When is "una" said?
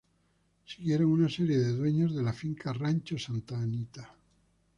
1.11-1.29